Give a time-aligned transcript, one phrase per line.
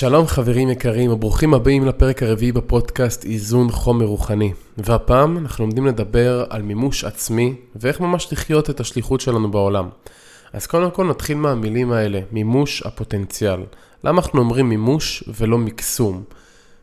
[0.00, 4.52] שלום חברים יקרים וברוכים הבאים לפרק הרביעי בפודקאסט איזון חומר רוחני.
[4.78, 9.88] והפעם אנחנו עומדים לדבר על מימוש עצמי ואיך ממש לחיות את השליחות שלנו בעולם.
[10.52, 13.60] אז קודם כל נתחיל מהמילים האלה, מימוש הפוטנציאל.
[14.04, 16.22] למה אנחנו אומרים מימוש ולא מקסום?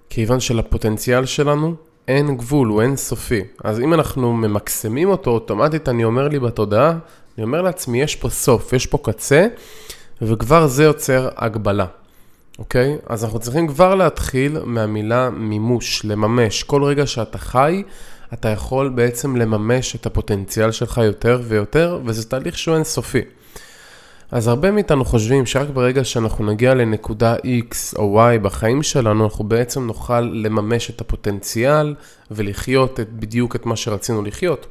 [0.09, 1.75] כיוון שלפוטנציאל שלנו
[2.07, 3.41] אין גבול, הוא אין סופי.
[3.63, 6.91] אז אם אנחנו ממקסמים אותו, אוטומטית אני אומר לי בתודעה,
[7.37, 9.47] אני אומר לעצמי, יש פה סוף, יש פה קצה,
[10.21, 11.85] וכבר זה יוצר הגבלה.
[12.59, 12.97] אוקיי?
[13.07, 16.63] אז אנחנו צריכים כבר להתחיל מהמילה מימוש, לממש.
[16.63, 17.83] כל רגע שאתה חי,
[18.33, 23.21] אתה יכול בעצם לממש את הפוטנציאל שלך יותר ויותר, וזה תהליך שהוא אינסופי.
[24.31, 29.43] אז הרבה מאיתנו חושבים שרק ברגע שאנחנו נגיע לנקודה X או Y בחיים שלנו, אנחנו
[29.43, 31.95] בעצם נוכל לממש את הפוטנציאל
[32.31, 34.67] ולחיות את, בדיוק את מה שרצינו לחיות.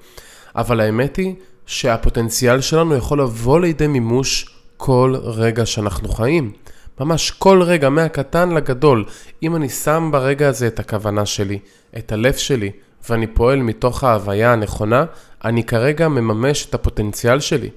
[0.56, 1.34] אבל האמת היא
[1.66, 6.52] שהפוטנציאל שלנו יכול לבוא לידי מימוש כל רגע שאנחנו חיים.
[7.00, 9.04] ממש כל רגע, מהקטן לגדול.
[9.42, 11.58] אם אני שם ברגע הזה את הכוונה שלי,
[11.98, 12.70] את הלב שלי,
[13.10, 15.04] ואני פועל מתוך ההוויה הנכונה,
[15.44, 17.70] אני כרגע מממש את הפוטנציאל שלי.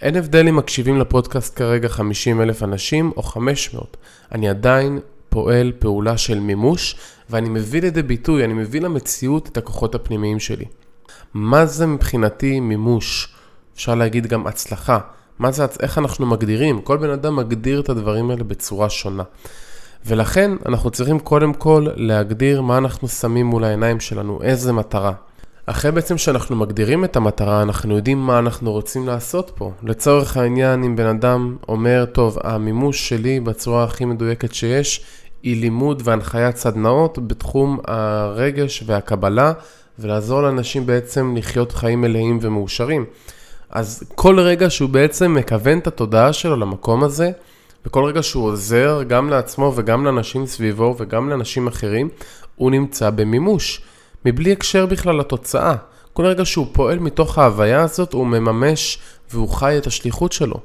[0.00, 3.96] אין הבדל אם מקשיבים לפודקאסט כרגע 50 אלף אנשים או 500.
[4.32, 4.98] אני עדיין
[5.28, 6.96] פועל פעולה של מימוש,
[7.30, 10.64] ואני מביא לידי ביטוי, אני מביא למציאות את הכוחות הפנימיים שלי.
[11.34, 13.34] מה זה מבחינתי מימוש?
[13.74, 14.98] אפשר להגיד גם הצלחה.
[15.38, 16.80] מה זה, איך אנחנו מגדירים?
[16.80, 19.22] כל בן אדם מגדיר את הדברים האלה בצורה שונה.
[20.06, 25.12] ולכן אנחנו צריכים קודם כל להגדיר מה אנחנו שמים מול העיניים שלנו, איזה מטרה.
[25.66, 29.72] אחרי בעצם שאנחנו מגדירים את המטרה, אנחנו יודעים מה אנחנו רוצים לעשות פה.
[29.82, 35.04] לצורך העניין, אם בן אדם אומר, טוב, המימוש שלי בצורה הכי מדויקת שיש,
[35.42, 39.52] היא לימוד והנחיית סדנאות בתחום הרגש והקבלה,
[39.98, 43.04] ולעזור לאנשים בעצם לחיות חיים מלאים ומאושרים.
[43.72, 47.30] אז כל רגע שהוא בעצם מכוון את התודעה שלו למקום הזה,
[47.86, 52.08] וכל רגע שהוא עוזר גם לעצמו וגם לאנשים סביבו וגם לאנשים אחרים,
[52.56, 53.82] הוא נמצא במימוש,
[54.24, 55.74] מבלי הקשר בכלל לתוצאה.
[56.12, 58.98] כל רגע שהוא פועל מתוך ההוויה הזאת, הוא מממש
[59.30, 60.56] והוא חי את השליחות שלו.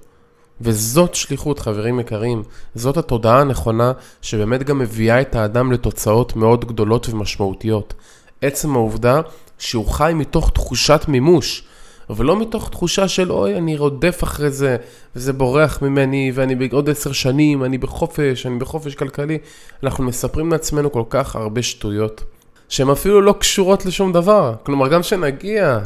[0.61, 2.43] וזאת שליחות, חברים יקרים.
[2.75, 7.93] זאת התודעה הנכונה שבאמת גם מביאה את האדם לתוצאות מאוד גדולות ומשמעותיות.
[8.41, 9.21] עצם העובדה
[9.57, 11.63] שהוא חי מתוך תחושת מימוש.
[12.09, 14.77] ולא מתוך תחושה של אוי, אני רודף אחרי זה,
[15.15, 19.37] וזה בורח ממני, ואני בעוד עשר שנים, אני בחופש, אני בחופש כלכלי.
[19.83, 22.23] אנחנו מספרים לעצמנו כל כך הרבה שטויות,
[22.69, 24.53] שהן אפילו לא קשורות לשום דבר.
[24.63, 25.79] כלומר, גם כשנגיע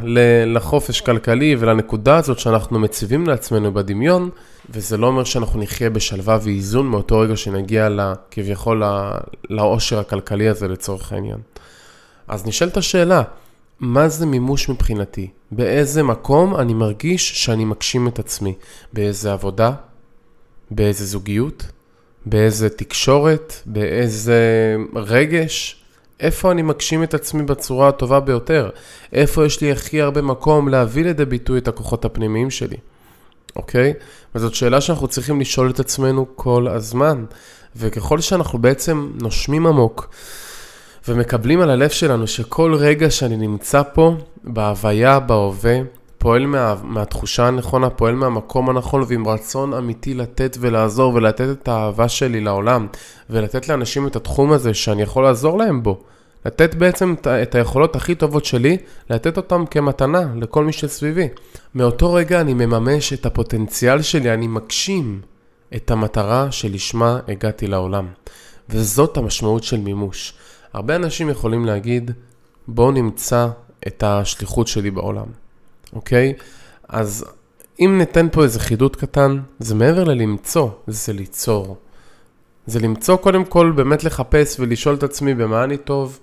[0.46, 4.30] לחופש כלכלי ולנקודה הזאת שאנחנו מציבים לעצמנו בדמיון,
[4.70, 8.84] וזה לא אומר שאנחנו נחיה בשלווה ואיזון מאותו רגע שנגיע לה, כביכול
[9.50, 11.38] לאושר הכלכלי הזה לצורך העניין.
[12.28, 13.24] אז נשאלת השאלה,
[13.82, 15.28] מה זה מימוש מבחינתי?
[15.52, 18.54] באיזה מקום אני מרגיש שאני מגשים את עצמי?
[18.94, 19.72] באיזה עבודה?
[20.72, 21.66] באיזה זוגיות?
[22.26, 23.54] באיזה תקשורת?
[23.66, 25.84] באיזה רגש?
[26.20, 28.70] איפה אני מגשים את עצמי בצורה הטובה ביותר?
[29.14, 32.78] איפה יש לי הכי הרבה מקום להביא לידי ביטוי את הכוחות הפנימיים שלי?
[33.56, 33.94] אוקיי?
[34.36, 37.26] וזאת שאלה שאנחנו צריכים לשאול את עצמנו כל הזמן.
[37.76, 40.10] וככל שאנחנו בעצם נושמים עמוק,
[41.08, 45.80] ומקבלים על הלב שלנו שכל רגע שאני נמצא פה, בהוויה, בהווה,
[46.18, 52.10] פועל מה, מהתחושה הנכונה, פועל מהמקום הנכון ועם רצון אמיתי לתת ולעזור ולתת את האהבה
[52.10, 52.88] שלי לעולם
[53.30, 56.02] ולתת לאנשים את התחום הזה שאני יכול לעזור להם בו.
[56.46, 58.78] לתת בעצם את היכולות הכי טובות שלי,
[59.10, 61.28] לתת אותם כמתנה לכל מי שסביבי.
[61.76, 65.22] מאותו רגע אני מממש את הפוטנציאל שלי, אני מגשים
[65.76, 68.08] את המטרה שלשמה הגעתי לעולם.
[68.70, 70.34] וזאת המשמעות של מימוש.
[70.74, 72.12] הרבה אנשים יכולים להגיד,
[72.68, 73.48] בואו נמצא
[73.88, 75.26] את השליחות שלי בעולם,
[75.94, 76.34] אוקיי?
[76.90, 77.26] אז
[77.80, 81.78] אם ניתן פה איזה חידוד קטן, זה מעבר ללמצוא, זה ליצור.
[82.66, 86.20] זה למצוא קודם כל באמת לחפש ולשאול את עצמי במה אני טוב,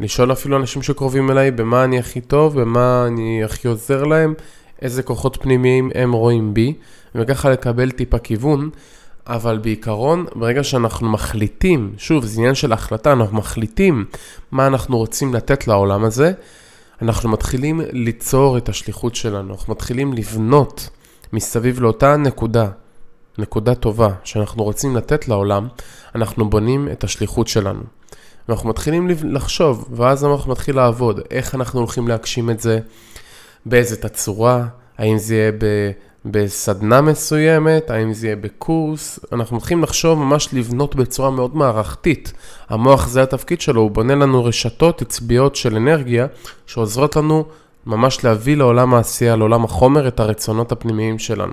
[0.00, 4.34] לשאול אפילו אנשים שקרובים אליי במה אני הכי טוב, במה אני הכי עוזר להם,
[4.82, 6.74] איזה כוחות פנימיים הם רואים בי,
[7.14, 8.70] וככה לקבל טיפה כיוון.
[9.26, 14.04] אבל בעיקרון, ברגע שאנחנו מחליטים, שוב, זה עניין של החלטה, אנחנו מחליטים
[14.50, 16.32] מה אנחנו רוצים לתת לעולם הזה,
[17.02, 20.88] אנחנו מתחילים ליצור את השליחות שלנו, אנחנו מתחילים לבנות
[21.32, 22.68] מסביב לאותה נקודה,
[23.38, 25.68] נקודה טובה שאנחנו רוצים לתת לעולם,
[26.14, 27.82] אנחנו בונים את השליחות שלנו.
[28.48, 32.78] ואנחנו מתחילים לחשוב, ואז אנחנו מתחיל לעבוד, איך אנחנו הולכים להגשים את זה,
[33.66, 34.66] באיזה תצורה,
[34.98, 35.52] האם זה יהיה
[36.24, 42.32] בסדנה מסוימת, האם זה יהיה בקורס, אנחנו מתחילים לחשוב ממש לבנות בצורה מאוד מערכתית.
[42.68, 46.26] המוח זה התפקיד שלו, הוא בונה לנו רשתות עצביות של אנרגיה
[46.66, 47.44] שעוזרות לנו
[47.86, 51.52] ממש להביא לעולם העשייה, לעולם החומר, את הרצונות הפנימיים שלנו.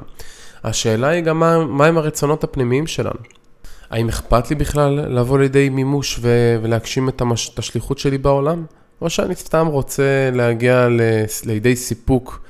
[0.63, 3.19] השאלה היא גם מה, מה הם הרצונות הפנימיים שלנו.
[3.89, 8.65] האם אכפת לי בכלל לבוא לידי מימוש ו- ולהגשים את, המש- את השליחות שלי בעולם?
[9.01, 11.01] או שאני סתם רוצה להגיע ל-
[11.45, 12.41] לידי סיפוק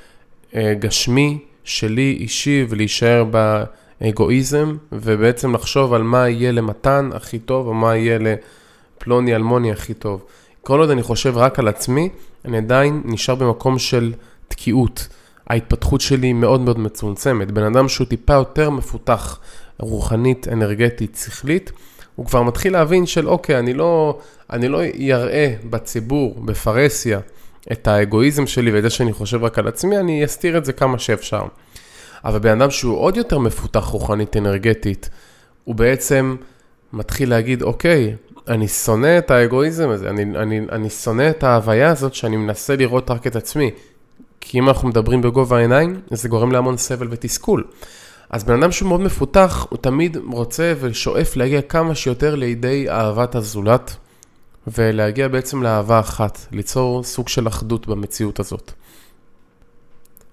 [0.56, 3.26] אה, גשמי שלי אישי ולהישאר
[4.02, 9.94] באגואיזם ובעצם לחשוב על מה יהיה למתן הכי טוב או מה יהיה לפלוני אלמוני הכי
[9.94, 10.26] טוב.
[10.62, 12.10] כל עוד אני חושב רק על עצמי,
[12.46, 14.14] אני עדיין נשאר במקום של
[14.48, 15.08] תקיעות.
[15.50, 17.52] ההתפתחות שלי מאוד מאוד מצומצמת.
[17.52, 19.40] בן אדם שהוא טיפה יותר מפותח
[19.80, 21.72] רוחנית, אנרגטית, שכלית,
[22.16, 24.20] הוא כבר מתחיל להבין של אוקיי, אני לא,
[24.54, 27.20] לא יראה בציבור, בפרהסיה,
[27.72, 31.00] את האגואיזם שלי ואת זה שאני חושב רק על עצמי, אני אסתיר את זה כמה
[31.00, 31.42] שאפשר.
[32.26, 35.10] אבל בן אדם שהוא עוד יותר מפותח רוחנית אנרגטית,
[35.64, 36.36] הוא בעצם
[36.94, 38.16] מתחיל להגיד, אוקיי,
[38.48, 43.12] אני שונא את האגואיזם הזה, אני, אני, אני שונא את ההוויה הזאת שאני מנסה לראות
[43.12, 43.72] רק את עצמי.
[44.42, 47.64] כי אם אנחנו מדברים בגובה העיניים, זה גורם להמון סבל ותסכול.
[48.30, 53.36] אז בן אדם שהוא מאוד מפותח, הוא תמיד רוצה ושואף להגיע כמה שיותר לידי אהבת
[53.36, 53.96] הזולת,
[54.74, 58.72] ולהגיע בעצם לאהבה אחת, ליצור סוג של אחדות במציאות הזאת.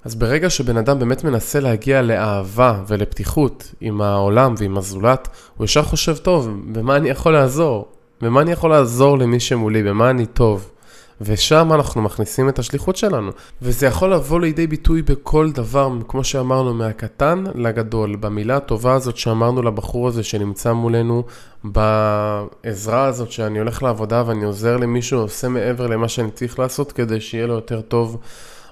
[0.04, 5.82] אז ברגע שבן אדם באמת מנסה להגיע לאהבה ולפתיחות עם העולם ועם הזולת, הוא ישר
[5.82, 7.88] חושב, טוב, במה אני יכול לעזור?
[8.20, 9.82] במה אני יכול לעזור למי שמולי?
[9.82, 10.70] במה אני טוב?
[11.20, 13.30] ושם אנחנו מכניסים את השליחות שלנו.
[13.62, 18.16] וזה יכול לבוא לידי ביטוי בכל דבר, כמו שאמרנו, מהקטן לגדול.
[18.16, 21.22] במילה הטובה הזאת שאמרנו לבחור הזה שנמצא מולנו,
[21.64, 27.20] בעזרה הזאת שאני הולך לעבודה ואני עוזר למישהו, עושה מעבר למה שאני צריך לעשות כדי
[27.20, 28.20] שיהיה לו יותר טוב,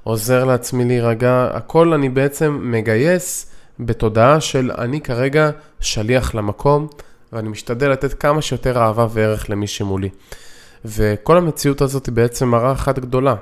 [0.05, 3.47] עוזר לעצמי להירגע, הכל אני בעצם מגייס
[3.81, 5.51] בתודעה של אני כרגע
[5.81, 6.89] שליח למקום.
[7.33, 10.09] ואני משתדל לתת כמה שיותר אהבה וערך למי שמולי.
[10.85, 13.35] וכל המציאות הזאת היא בעצם מראה אחת גדולה.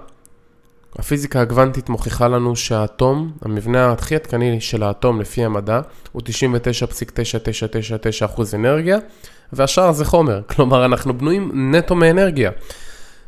[0.98, 5.80] הפיזיקה הקוונטית מוכיחה לנו שהאטום, המבנה הכי עדכני של האטום לפי המדע,
[6.12, 8.98] הוא 99.9999% אנרגיה,
[9.52, 10.40] והשאר זה חומר.
[10.54, 12.50] כלומר, אנחנו בנויים נטו מאנרגיה,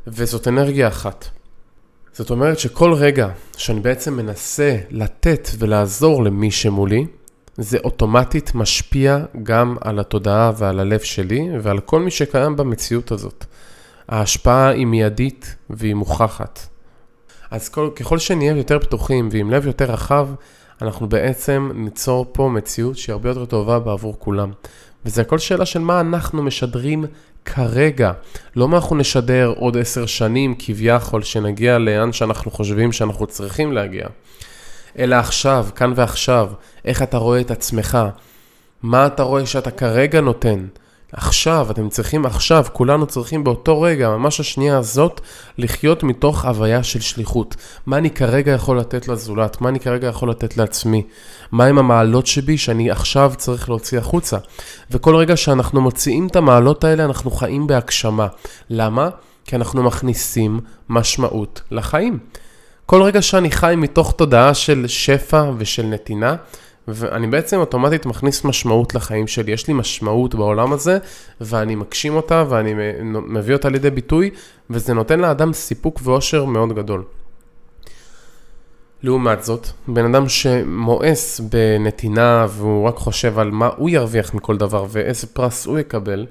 [0.06, 1.28] וזאת אנרגיה אחת.
[2.12, 7.06] זאת אומרת שכל רגע שאני בעצם מנסה לתת ולעזור למי שמולי,
[7.56, 13.44] זה אוטומטית משפיע גם על התודעה ועל הלב שלי ועל כל מי שקיים במציאות הזאת.
[14.08, 16.68] ההשפעה היא מיידית והיא מוכחת.
[17.50, 20.28] אז כל, ככל שנהיה יותר פתוחים ועם לב יותר רחב,
[20.82, 24.52] אנחנו בעצם ניצור פה מציאות שהיא הרבה יותר טובה בעבור כולם.
[25.04, 27.04] וזה הכל שאלה של מה אנחנו משדרים
[27.44, 28.12] כרגע.
[28.56, 34.06] לא מה אנחנו נשדר עוד עשר שנים כביכול, שנגיע לאן שאנחנו חושבים שאנחנו צריכים להגיע.
[34.98, 36.50] אלא עכשיו, כאן ועכשיו,
[36.84, 37.98] איך אתה רואה את עצמך,
[38.82, 40.66] מה אתה רואה שאתה כרגע נותן.
[41.12, 45.20] עכשיו, אתם צריכים עכשיו, כולנו צריכים באותו רגע, ממש השנייה הזאת,
[45.58, 47.56] לחיות מתוך הוויה של שליחות.
[47.86, 49.60] מה אני כרגע יכול לתת לזולת?
[49.60, 51.02] מה אני כרגע יכול לתת לעצמי?
[51.52, 54.36] מהם המעלות שבי שאני עכשיו צריך להוציא החוצה?
[54.90, 58.26] וכל רגע שאנחנו מוציאים את המעלות האלה, אנחנו חיים בהגשמה.
[58.70, 59.08] למה?
[59.44, 62.18] כי אנחנו מכניסים משמעות לחיים.
[62.86, 66.36] כל רגע שאני חי מתוך תודעה של שפע ושל נתינה,
[66.94, 69.52] ואני בעצם אוטומטית מכניס משמעות לחיים שלי.
[69.52, 70.98] יש לי משמעות בעולם הזה,
[71.40, 74.30] ואני מגשים אותה ואני מביא אותה לידי ביטוי,
[74.70, 77.04] וזה נותן לאדם סיפוק ואושר מאוד גדול.
[79.02, 84.86] לעומת זאת, בן אדם שמואס בנתינה והוא רק חושב על מה הוא ירוויח מכל דבר
[84.88, 86.26] ואיזה פרס הוא יקבל,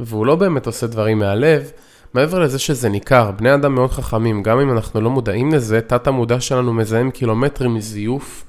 [0.00, 1.70] והוא לא באמת עושה דברים מהלב,
[2.14, 6.06] מעבר לזה שזה ניכר, בני אדם מאוד חכמים, גם אם אנחנו לא מודעים לזה, תת
[6.06, 8.44] המודע שלנו מזהם קילומטרים מזיוף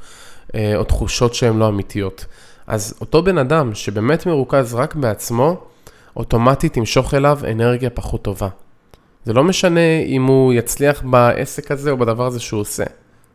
[0.55, 2.25] או תחושות שהן לא אמיתיות.
[2.67, 5.57] אז אותו בן אדם שבאמת מרוכז רק בעצמו,
[6.15, 8.47] אוטומטית ימשוך אליו אנרגיה פחות טובה.
[9.25, 12.83] זה לא משנה אם הוא יצליח בעסק הזה או בדבר הזה שהוא עושה.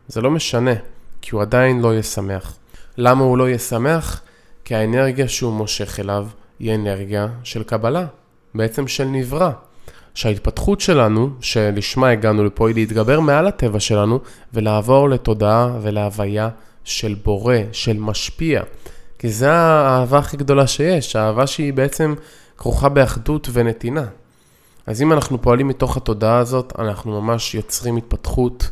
[0.07, 0.73] זה לא משנה,
[1.21, 2.55] כי הוא עדיין לא יהיה שמח.
[2.97, 4.21] למה הוא לא יהיה שמח?
[4.65, 6.27] כי האנרגיה שהוא מושך אליו
[6.59, 8.05] היא אנרגיה של קבלה,
[8.55, 9.51] בעצם של נברא.
[10.13, 14.19] שההתפתחות שלנו, שלשמה הגענו לפה, היא להתגבר מעל הטבע שלנו
[14.53, 16.49] ולעבור לתודעה ולהוויה
[16.83, 18.61] של בורא, של משפיע.
[19.19, 22.15] כי זו האהבה הכי גדולה שיש, האהבה שהיא בעצם
[22.57, 24.05] כרוכה באחדות ונתינה.
[24.87, 28.69] אז אם אנחנו פועלים מתוך התודעה הזאת, אנחנו ממש יוצרים התפתחות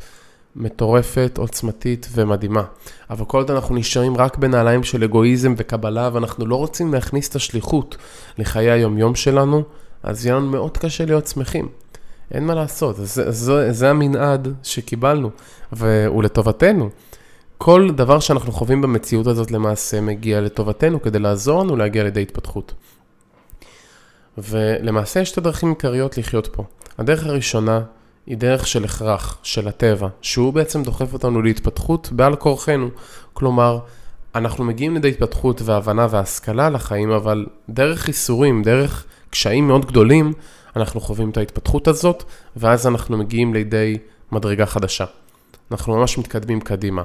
[0.55, 2.63] מטורפת, עוצמתית ומדהימה.
[3.09, 7.35] אבל כל עוד אנחנו נשארים רק בנעליים של אגואיזם וקבלה, ואנחנו לא רוצים להכניס את
[7.35, 7.97] השליחות
[8.37, 9.63] לחיי היומיום שלנו,
[10.03, 11.67] אז יהיה לנו מאוד קשה להיות שמחים.
[12.31, 15.29] אין מה לעשות, זה, זה, זה המנעד שקיבלנו,
[15.71, 16.89] והוא לטובתנו.
[17.63, 22.73] כל דבר שאנחנו חווים במציאות הזאת למעשה מגיע לטובתנו כדי לעזור לנו להגיע לידי התפתחות.
[24.37, 26.63] ולמעשה יש שתי דרכים עיקריות לחיות פה.
[26.97, 27.81] הדרך הראשונה
[28.25, 32.89] היא דרך של הכרח, של הטבע, שהוא בעצם דוחף אותנו להתפתחות בעל כורחנו.
[33.33, 33.79] כלומר,
[34.35, 40.33] אנחנו מגיעים לידי התפתחות והבנה והשכלה לחיים, אבל דרך ייסורים, דרך קשיים מאוד גדולים,
[40.75, 42.23] אנחנו חווים את ההתפתחות הזאת,
[42.55, 43.97] ואז אנחנו מגיעים לידי
[44.31, 45.05] מדרגה חדשה.
[45.71, 47.03] אנחנו ממש מתקדמים קדימה.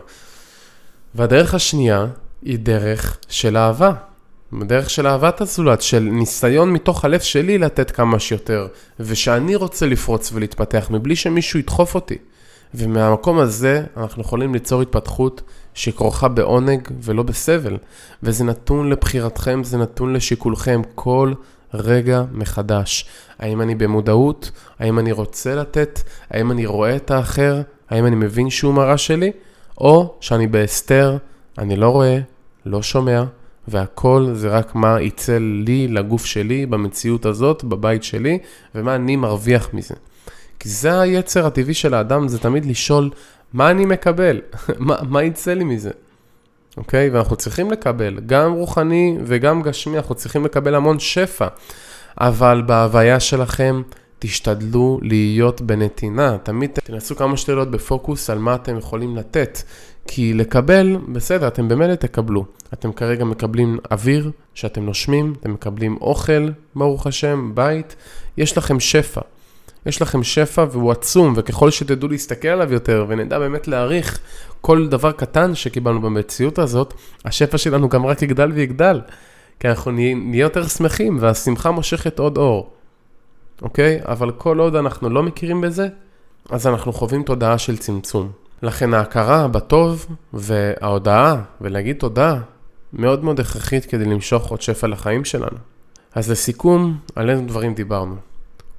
[1.17, 2.07] והדרך השנייה
[2.43, 3.93] היא דרך של אהבה.
[4.63, 8.67] דרך של אהבת הזולת, של ניסיון מתוך הלב שלי לתת כמה שיותר,
[9.01, 12.19] ושאני רוצה לפרוץ ולהתפתח מבלי שמישהו ידחוף אותי.
[12.75, 15.43] ומהמקום הזה אנחנו יכולים ליצור התפתחות
[15.75, 17.77] שכרוכה בעונג ולא בסבל.
[18.23, 21.33] וזה נתון לבחירתכם, זה נתון לשיקולכם כל
[21.75, 23.09] רגע מחדש.
[23.39, 24.51] האם אני במודעות?
[24.79, 26.01] האם אני רוצה לתת?
[26.31, 27.63] האם אני רואה את האחר?
[27.91, 29.31] האם אני מבין שהוא מראה שלי?
[29.79, 31.17] או שאני בהסתר,
[31.59, 32.19] אני לא רואה,
[32.67, 33.25] לא שומע,
[33.69, 38.39] והכל זה רק מה יצא לי, לגוף שלי, במציאות הזאת, בבית שלי,
[38.75, 39.95] ומה אני מרוויח מזה.
[40.59, 43.11] כי זה היצר הטבעי של האדם, זה תמיד לשאול,
[43.53, 44.41] מה אני מקבל?
[44.79, 45.91] מה, מה יצא לי מזה?
[46.77, 47.11] אוקיי?
[47.11, 51.47] ואנחנו צריכים לקבל, גם רוחני וגם גשמי, אנחנו צריכים לקבל המון שפע.
[52.21, 53.83] אבל בהוויה שלכם,
[54.19, 56.39] תשתדלו להיות בנתינה.
[56.43, 59.59] תמיד תנסו כמה שתלות בפוקוס על מה אתם יכולים לתת.
[60.07, 62.45] כי לקבל, בסדר, אתם במילא תקבלו.
[62.73, 67.97] אתם כרגע מקבלים אוויר שאתם נושמים, אתם מקבלים אוכל, ברוך השם, בית,
[68.37, 69.21] יש לכם שפע.
[69.87, 74.21] יש לכם שפע והוא עצום, וככל שתדעו להסתכל עליו יותר ונדע באמת להעריך
[74.61, 76.95] כל דבר קטן שקיבלנו במציאות הזאת,
[77.25, 79.01] השפע שלנו גם רק יגדל ויגדל.
[79.61, 82.76] כי אנחנו נהיה יותר שמחים, והשמחה מושכת עוד אור.
[83.63, 84.01] אוקיי?
[84.05, 85.89] אבל כל עוד אנחנו לא מכירים בזה,
[86.51, 88.31] אז אנחנו חווים תודעה של צמצום.
[88.63, 92.39] לכן ההכרה בטוב וההודעה ולהגיד תודה
[92.93, 95.57] מאוד מאוד הכרחית כדי למשוך עוד שפע לחיים שלנו.
[96.15, 98.15] אז לסיכום, על איזה דברים דיברנו?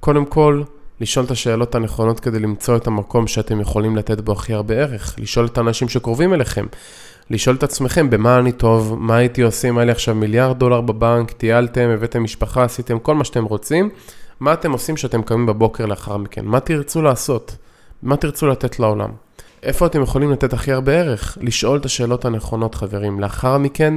[0.00, 0.62] קודם כל,
[1.00, 5.14] לשאול את השאלות הנכונות כדי למצוא את המקום שאתם יכולים לתת בו הכי הרבה ערך,
[5.18, 6.66] לשאול את האנשים שקרובים אליכם,
[7.30, 10.80] לשאול את עצמכם במה אני טוב, מה הייתי עושה אם היה לי עכשיו מיליארד דולר
[10.80, 13.90] בבנק, טיילתם, הבאתם משפחה, עשיתם כל מה שאתם רוצים,
[14.40, 17.56] מה אתם עושים כשאתם קמים בבוקר לאחר מכן, מה תרצו לעשות,
[18.02, 19.10] מה תרצו לתת לעולם.
[19.62, 21.38] איפה אתם יכולים לתת הכי הרבה ערך?
[21.40, 23.20] לשאול את השאלות הנכונות, חברים.
[23.20, 23.94] לאחר מכן,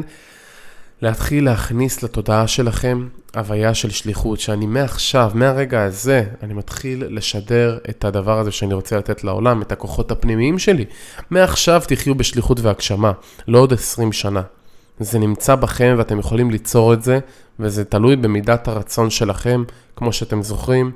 [1.01, 8.05] להתחיל להכניס לתודעה שלכם הוויה של שליחות, שאני מעכשיו, מהרגע הזה, אני מתחיל לשדר את
[8.05, 10.85] הדבר הזה שאני רוצה לתת לעולם, את הכוחות הפנימיים שלי.
[11.29, 13.11] מעכשיו תחיו בשליחות והגשמה,
[13.47, 14.41] לא עוד 20 שנה.
[14.99, 17.19] זה נמצא בכם ואתם יכולים ליצור את זה,
[17.59, 19.63] וזה תלוי במידת הרצון שלכם,
[19.95, 20.91] כמו שאתם זוכרים,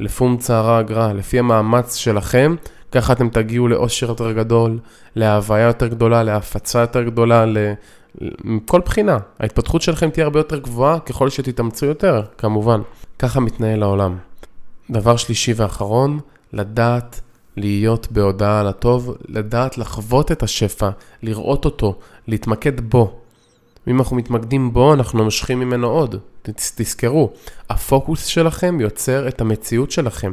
[0.00, 2.54] לפום צערה אגרה, לפי המאמץ שלכם,
[2.92, 4.78] ככה אתם תגיעו לאושר יותר גדול,
[5.16, 7.44] להוויה יותר גדולה, להפצה יותר גדולה,
[8.44, 9.18] מכל בחינה.
[9.40, 12.80] ההתפתחות שלכם תהיה הרבה יותר גבוהה ככל שתתאמצו יותר, כמובן.
[13.18, 14.16] ככה מתנהל העולם.
[14.90, 16.18] דבר שלישי ואחרון,
[16.52, 17.20] לדעת
[17.56, 20.90] להיות בהודעה על הטוב, לדעת לחוות את השפע,
[21.22, 23.19] לראות אותו, להתמקד בו.
[23.90, 26.16] אם אנחנו מתמקדים בו, אנחנו מושכים ממנו עוד.
[26.42, 27.30] תזכרו,
[27.70, 30.32] הפוקוס שלכם יוצר את המציאות שלכם.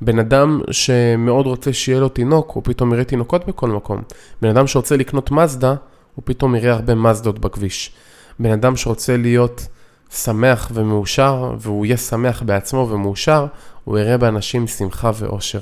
[0.00, 4.02] בן אדם שמאוד רוצה שיהיה לו תינוק, הוא פתאום יראה תינוקות בכל מקום.
[4.42, 5.74] בן אדם שרוצה לקנות מזדה,
[6.14, 7.92] הוא פתאום יראה הרבה מזדות בכביש.
[8.38, 9.66] בן אדם שרוצה להיות
[10.10, 13.46] שמח ומאושר, והוא יהיה שמח בעצמו ומאושר,
[13.84, 15.60] הוא יראה באנשים שמחה ואושר.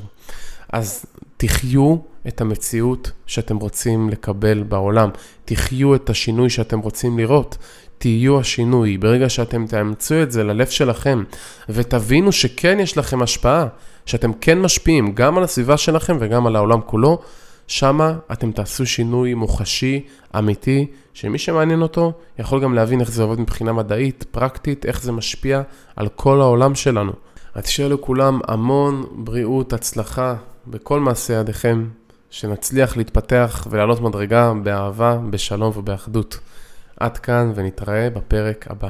[0.73, 1.97] אז תחיו
[2.29, 5.11] את המציאות שאתם רוצים לקבל בעולם,
[5.45, 7.57] תחיו את השינוי שאתם רוצים לראות,
[7.99, 8.99] תהיו השינוי.
[8.99, 11.25] ברגע שאתם תאמצו את זה ללב שלכם
[11.69, 13.67] ותבינו שכן יש לכם השפעה,
[14.07, 17.19] שאתם כן משפיעים גם על הסביבה שלכם וגם על העולם כולו,
[17.67, 20.07] שמה אתם תעשו שינוי מוחשי,
[20.39, 25.13] אמיתי, שמי שמעניין אותו יכול גם להבין איך זה עובד מבחינה מדעית, פרקטית, איך זה
[25.13, 25.63] משפיע
[25.97, 27.13] על כל העולם שלנו.
[27.55, 30.35] אז שיהיה לכולם המון בריאות, הצלחה
[30.67, 31.87] בכל מעשה ידיכם,
[32.31, 36.39] שנצליח להתפתח ולעלות מדרגה באהבה, בשלום ובאחדות.
[37.01, 38.89] עד כאן ונתראה בפרק הבא.